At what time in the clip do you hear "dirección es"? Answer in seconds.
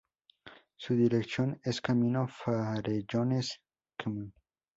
0.95-1.79